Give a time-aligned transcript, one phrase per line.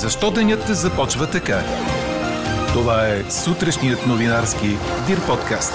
[0.00, 1.58] Защо денят започва така?
[2.72, 4.66] Това е сутрешният новинарски
[5.06, 5.74] Дир подкаст.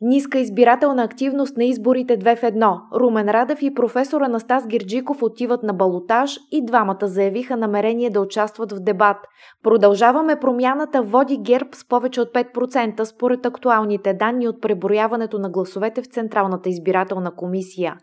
[0.00, 3.00] Ниска избирателна активност на изборите 2 в 1.
[3.00, 8.72] Румен Радев и професор Анастас Герджиков отиват на балотаж и двамата заявиха намерение да участват
[8.72, 9.16] в дебат.
[9.62, 16.02] Продължаваме промяната води ГЕРБ с повече от 5% според актуалните данни от преброяването на гласовете
[16.02, 17.96] в Централната избирателна комисия.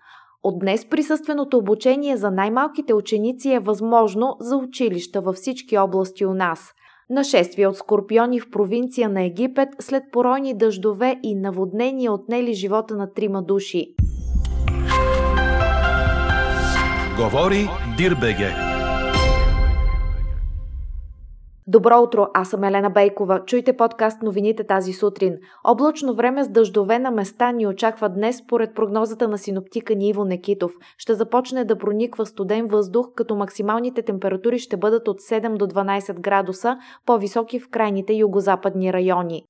[0.44, 6.34] От днес присъственото обучение за най-малките ученици е възможно за училища във всички области у
[6.34, 6.74] нас.
[7.10, 13.14] Нашествие от скорпиони в провинция на Египет след поройни дъждове и наводнения отнели живота на
[13.14, 13.96] трима души.
[17.18, 18.73] Говори Дирбеге.
[21.68, 23.46] Добро утро, аз съм Елена Бейкова.
[23.46, 25.38] Чуйте подкаст новините тази сутрин.
[25.64, 30.72] Облачно време с дъждове на места ни очаква днес според прогнозата на синоптика Ниво Некитов.
[30.98, 36.20] Ще започне да прониква студен въздух, като максималните температури ще бъдат от 7 до 12
[36.20, 39.44] градуса, по-високи в крайните югозападни райони.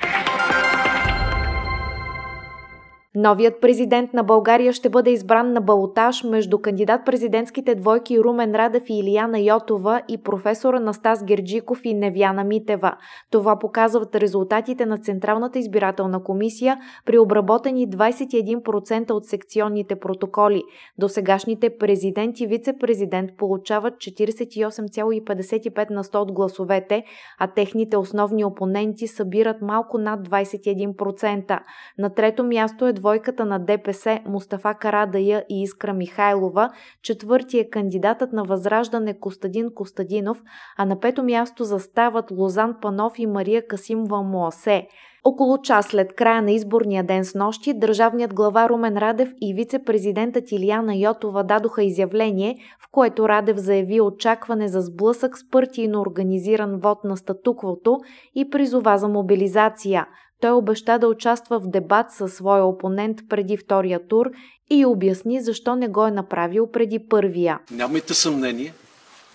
[3.15, 8.99] Новият президент на България ще бъде избран на балотаж между кандидат-президентските двойки Румен Радев и
[8.99, 12.95] Илияна Йотова и професора Настас Герджиков и Невяна Митева.
[13.31, 20.63] Това показват резултатите на Централната избирателна комисия при обработени 21% от секционните протоколи.
[20.97, 27.03] До сегашните президент и вице-президент получават 48,55 на 100 от гласовете,
[27.39, 31.59] а техните основни опоненти събират малко над 21%.
[31.97, 36.69] На трето място е двойката на ДПС Мустафа Карадая и Искра Михайлова,
[37.01, 40.41] четвърти е кандидатът на Възраждане Костадин Костадинов,
[40.77, 44.87] а на пето място застават Лозан Панов и Мария Касимова Муасе.
[45.25, 50.51] Около час след края на изборния ден с нощи, държавният глава Румен Радев и вице-президентът
[50.51, 57.03] Илияна Йотова дадоха изявление, в което Радев заяви очакване за сблъсък с партийно организиран вод
[57.03, 57.99] на статуквото
[58.35, 60.07] и призова за мобилизация.
[60.43, 64.31] Той обеща да участва в дебат със своя опонент преди втория тур
[64.69, 67.59] и обясни защо не го е направил преди първия.
[67.71, 68.73] Нямайте съмнение,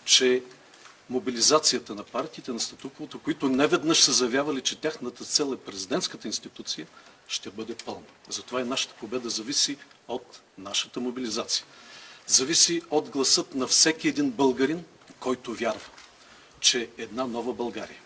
[0.04, 0.42] че
[1.10, 6.86] мобилизацията на партиите на статуквото, които неведнъж са заявявали, че тяхната цел е президентската институция,
[7.28, 8.06] ще бъде пълна.
[8.28, 9.76] Затова и нашата победа зависи
[10.08, 11.64] от нашата мобилизация.
[12.26, 14.84] Зависи от гласът на всеки един българин,
[15.20, 15.90] който вярва,
[16.60, 17.98] че една нова България,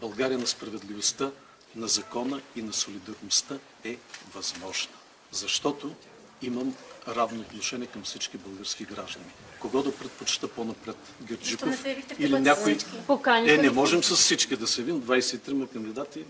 [0.00, 1.30] България на справедливостта,
[1.76, 3.96] на закона и на солидарността е
[4.34, 4.92] възможна.
[5.32, 5.94] Защото
[6.42, 6.74] имам
[7.08, 9.30] равно отношение към всички български граждани.
[9.60, 10.96] Кого да предпочита по-напред?
[11.22, 11.84] Герджиков
[12.18, 12.78] или някой?
[13.26, 15.02] Е, не можем с всички да се вим.
[15.02, 16.24] 23 кандидати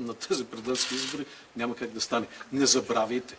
[0.00, 2.26] на тези президентски избори няма как да стане.
[2.52, 3.36] Не забравяйте,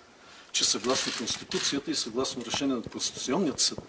[0.51, 3.79] че съгласно Конституцията и съгласно решение на Конституционният съд,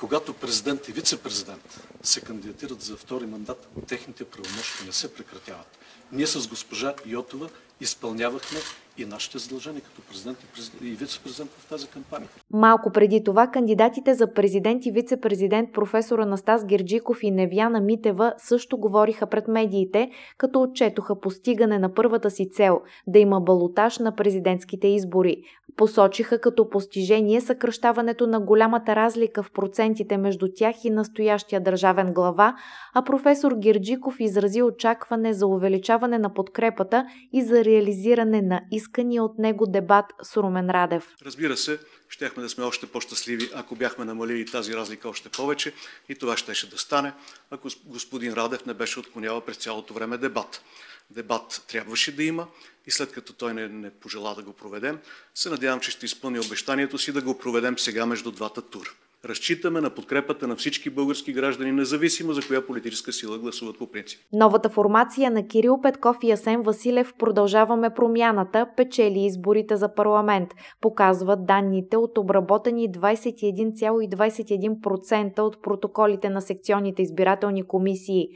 [0.00, 5.78] когато президент и вице-президент се кандидатират за втори мандат, техните правомощи не се прекратяват.
[6.12, 7.48] Ние с госпожа Йотова
[7.80, 8.58] изпълнявахме
[8.98, 12.28] и нашите задължения като президент и, президент, и вице-президент в тази кампания.
[12.52, 18.78] Малко преди това кандидатите за президент и вице-президент професор Анастас Герджиков и Невяна Митева също
[18.78, 24.88] говориха пред медиите, като отчетоха постигане на първата си цел– да има балотаж на президентските
[24.88, 25.42] избори.
[25.76, 32.56] Посочиха като постижение съкръщаването на голямата разлика в процентите между тях и настоящия държавен глава,
[32.94, 39.38] а професор Герджиков изрази очакване за увеличаване на подкрепата и за реализиране на искания от
[39.38, 41.14] него дебат с Румен Радев.
[41.24, 41.78] Разбира се,
[42.08, 45.72] щяхме да сме още по-щастливи, ако бяхме намалили тази разлика още повече
[46.08, 47.12] и това щеше да стане,
[47.50, 50.62] ако господин Радев не беше отклонява през цялото време дебат.
[51.10, 52.46] Дебат трябваше да има
[52.86, 54.98] и след като той не, не пожела да го проведем,
[55.34, 58.90] се надявам, че ще изпълни обещанието си да го проведем сега между двата тура.
[59.28, 64.20] Разчитаме на подкрепата на всички български граждани, независимо за коя политическа сила гласуват по принцип.
[64.32, 70.48] Новата формация на Кирил Петков и Асен Василев продължаваме промяната, печели изборите за парламент.
[70.80, 78.28] Показват данните от обработени 21,21% от протоколите на секционните избирателни комисии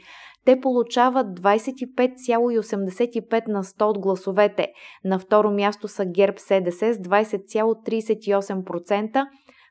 [0.45, 4.67] те получават 25,85 на 100 от гласовете.
[5.05, 9.25] На второ място са ГЕРБ СДС с 20,38%,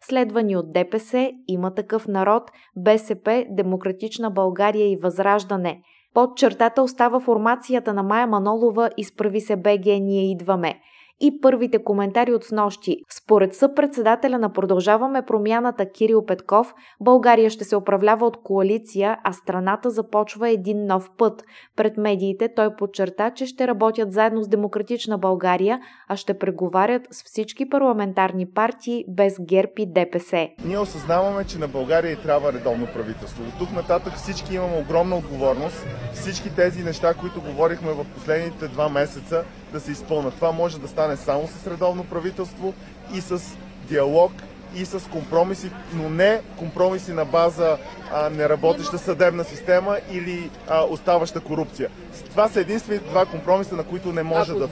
[0.04, 5.82] следвани от ДПС, има такъв народ, БСП, Демократична България и Възраждане.
[6.14, 10.80] Под чертата остава формацията на Майя Манолова Изправи се БГ, ние идваме.
[11.20, 12.96] И първите коментари от снощи.
[13.10, 19.90] Според съпредседателя на Продължаваме промяната Кирил Петков, България ще се управлява от коалиция, а страната
[19.90, 21.44] започва един нов път.
[21.76, 27.22] Пред медиите той подчерта, че ще работят заедно с Демократична България, а ще преговарят с
[27.24, 30.48] всички парламентарни партии без ГЕРБ и ДПС.
[30.64, 33.42] Ние осъзнаваме, че на България и трябва редовно правителство.
[33.42, 35.86] От тук нататък всички имаме огромна отговорност.
[36.12, 40.34] Всички тези неща, които говорихме в последните два месеца, да се изпълнат.
[40.34, 42.74] Това може да стане само с редовно правителство
[43.14, 43.42] и с
[43.88, 44.32] диалог
[44.76, 47.76] и с компромиси, но не компромиси на база
[48.12, 51.90] а, неработеща съдебна система или а, оставаща корупция.
[52.30, 54.68] Това са единствените два компромиса, на които не може да...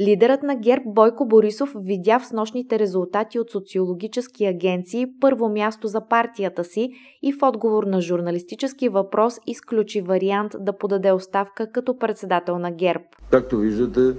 [0.00, 6.08] Лидерът на ГЕРБ Бойко Борисов видя в снощните резултати от социологически агенции първо място за
[6.08, 6.90] партията си
[7.22, 13.04] и в отговор на журналистически въпрос изключи вариант да подаде оставка като председател на ГЕРБ.
[13.30, 14.18] Както виждате,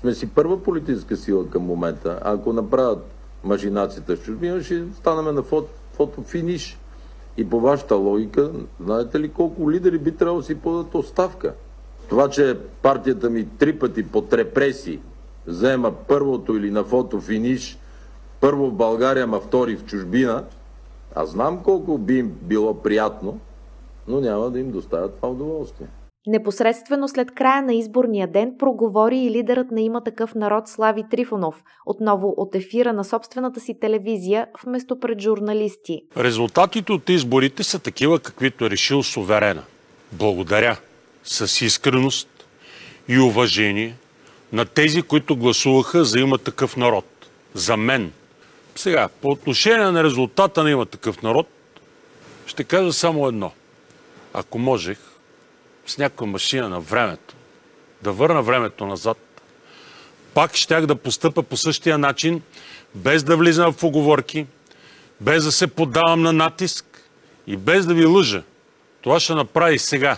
[0.00, 2.18] сме си първа политическа сила към момента.
[2.22, 3.04] Ако направят
[3.44, 6.78] машинацията в чужбина, ще станаме на фото, фотофиниш.
[7.36, 8.50] И по вашата логика,
[8.84, 11.54] знаете ли колко лидери би трябвало да си подадат оставка?
[12.08, 15.00] Това, че партията ми три пъти под репресии
[15.46, 17.78] взема първото или на фотофиниш,
[18.40, 20.44] първо в България, ма втори в чужбина,
[21.14, 23.40] аз знам колко би им било приятно,
[24.08, 25.86] но няма да им доставят това удоволствие.
[26.26, 31.62] Непосредствено след края на изборния ден проговори и лидерът на има такъв народ Слави Трифонов,
[31.86, 36.02] отново от ефира на собствената си телевизия, вместо пред журналисти.
[36.16, 39.62] Резултатите от изборите са такива, каквито е решил суверена.
[40.12, 40.76] Благодаря
[41.24, 42.28] с искреност
[43.08, 43.94] и уважение
[44.52, 47.04] на тези, които гласуваха за има такъв народ.
[47.54, 48.12] За мен.
[48.76, 51.46] Сега, по отношение на резултата на има такъв народ,
[52.46, 53.52] ще кажа само едно.
[54.34, 54.98] Ако можех,
[55.90, 57.34] с някаква машина на времето,
[58.02, 59.18] да върна времето назад,
[60.34, 62.42] пак щях да постъпа по същия начин,
[62.94, 64.46] без да влизам в оговорки,
[65.20, 67.02] без да се подавам на натиск
[67.46, 68.42] и без да ви лъжа.
[69.02, 70.16] Това ще направя и сега.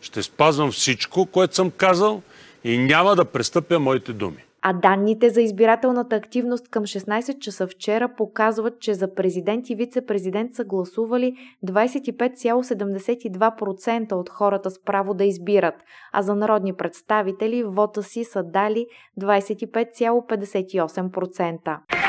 [0.00, 2.22] Ще спазвам всичко, което съм казал
[2.64, 4.44] и няма да престъпя моите думи.
[4.62, 10.54] А данните за избирателната активност към 16 часа вчера показват, че за президент и вице-президент
[10.54, 15.74] са гласували 25,72% от хората с право да избират,
[16.12, 18.86] а за народни представители вота си са дали
[19.20, 22.07] 25,58%.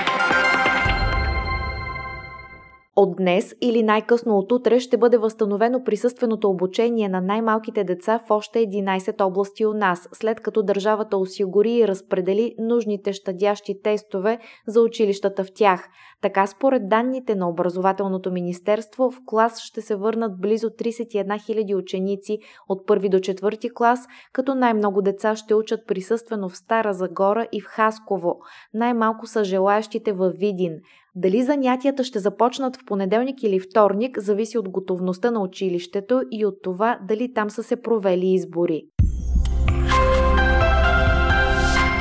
[3.01, 8.31] От днес или най-късно от утре ще бъде възстановено присъственото обучение на най-малките деца в
[8.31, 14.81] още 11 области у нас, след като държавата осигури и разпредели нужните щадящи тестове за
[14.81, 15.89] училищата в тях.
[16.21, 22.37] Така според данните на Образователното министерство в клас ще се върнат близо 31 000 ученици
[22.69, 23.99] от първи до четвърти клас,
[24.33, 28.39] като най-много деца ще учат присъствено в Стара Загора и в Хасково.
[28.73, 30.73] Най-малко са желаящите във Видин.
[31.15, 36.55] Дали занятията ще започнат в понеделник или вторник, зависи от готовността на училището и от
[36.63, 38.83] това дали там са се провели избори.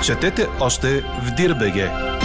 [0.04, 2.17] Четете още в Дирбеге!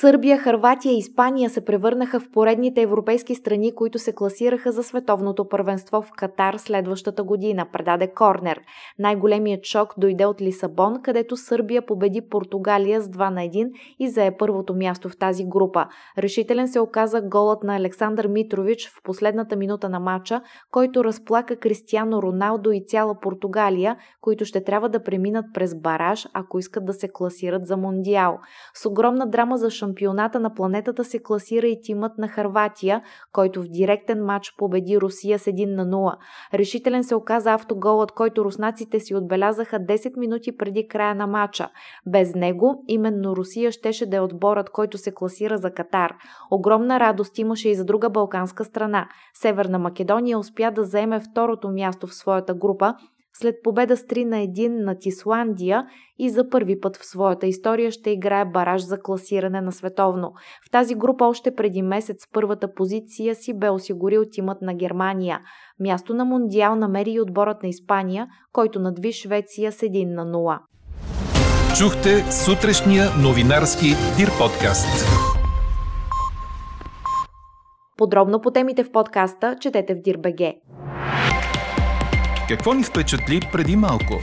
[0.00, 5.48] Сърбия, Харватия и Испания се превърнаха в поредните европейски страни, които се класираха за световното
[5.48, 8.60] първенство в Катар следващата година, предаде Корнер.
[8.98, 14.36] Най-големият шок дойде от Лисабон, където Сърбия победи Португалия с 2 на 1 и зае
[14.36, 15.86] първото място в тази група.
[16.18, 20.40] Решителен се оказа голът на Александър Митрович в последната минута на матча,
[20.70, 26.58] който разплака Кристиано Роналдо и цяла Португалия, които ще трябва да преминат през бараж, ако
[26.58, 28.38] искат да се класират за Мондиал.
[28.74, 33.68] С огромна драма за шампионата на планетата се класира и тимът на Харватия, който в
[33.68, 36.14] директен матч победи Русия с 1 на 0.
[36.54, 41.68] Решителен се оказа автоголът, който руснаците си отбелязаха 10 минути преди края на матча.
[42.06, 46.14] Без него, именно Русия щеше да е отборът, който се класира за Катар.
[46.50, 49.08] Огромна радост имаше и за друга балканска страна.
[49.34, 52.94] Северна Македония успя да заеме второто място в своята група,
[53.36, 55.86] след победа с 3 на 1 над Исландия
[56.18, 60.32] и за първи път в своята история ще играе бараж за класиране на световно.
[60.66, 65.40] В тази група още преди месец първата позиция си бе осигурил тимът на Германия.
[65.80, 70.58] Място на Мондиал намери и отборът на Испания, който надви Швеция с 1 на 0.
[71.78, 73.86] Чухте сутрешния новинарски
[74.16, 75.06] Дир подкаст.
[77.96, 80.54] Подробно по темите в подкаста четете в Дирбеге.
[82.54, 84.14] Какво ни впечатли преди малко?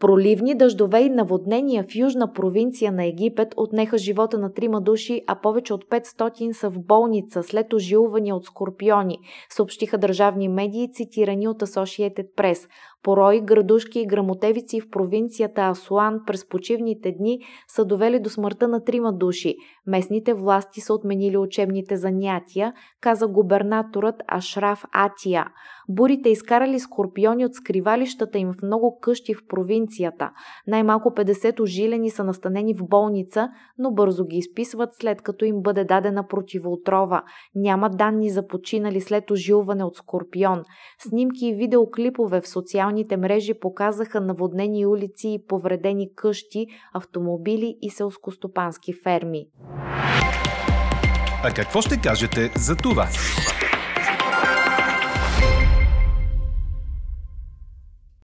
[0.00, 5.40] Проливни дъждове и наводнения в южна провинция на Египет отнеха живота на трима души, а
[5.40, 9.18] повече от 500 са в болница след ожилвания от скорпиони,
[9.48, 12.68] съобщиха държавни медии, цитирани от Associated Press.
[13.04, 18.84] Порои, градушки и грамотевици в провинцията Асуан през почивните дни са довели до смъртта на
[18.84, 19.56] трима души.
[19.86, 25.46] Местните власти са отменили учебните занятия, каза губернаторът Ашраф Атия.
[25.88, 30.30] Бурите изкарали скорпиони от скривалищата им в много къщи в провинцията.
[30.66, 35.84] Най-малко 50 ожилени са настанени в болница, но бързо ги изписват след като им бъде
[35.84, 37.22] дадена противоотрова.
[37.54, 40.62] Няма данни за починали след ожилване от скорпион.
[40.98, 42.48] Снимки и видеоклипове в
[42.94, 49.46] социалните мрежи показаха наводнени улици и повредени къщи, автомобили и селскостопански ферми.
[51.44, 53.08] А какво ще кажете за това?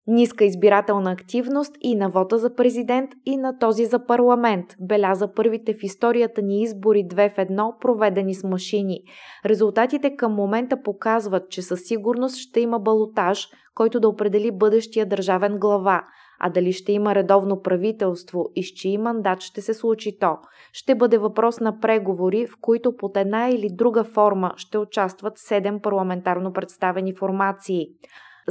[0.07, 5.73] Ниска избирателна активност и на вота за президент и на този за парламент, беляза първите
[5.73, 8.99] в историята ни избори 2 в 1, проведени с машини.
[9.45, 15.57] Резултатите към момента показват, че със сигурност ще има балотаж, който да определи бъдещия държавен
[15.59, 16.01] глава.
[16.39, 20.37] А дали ще има редовно правителство и с чии мандат ще се случи то,
[20.73, 25.81] ще бъде въпрос на преговори, в които под една или друга форма ще участват 7
[25.81, 27.87] парламентарно представени формации.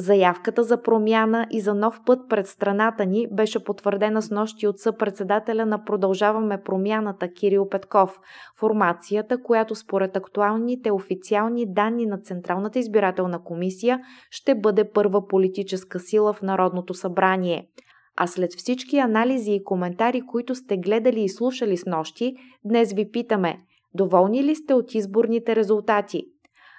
[0.00, 4.78] Заявката за промяна и за нов път пред страната ни беше потвърдена с нощи от
[4.78, 8.20] съпредседателя на Продължаваме промяната Кирил Петков.
[8.58, 16.32] Формацията, която според актуалните официални данни на Централната избирателна комисия ще бъде първа политическа сила
[16.32, 17.68] в Народното събрание.
[18.16, 23.10] А след всички анализи и коментари, които сте гледали и слушали с нощи, днес ви
[23.10, 23.58] питаме–
[23.94, 26.24] доволни ли сте от изборните резултати?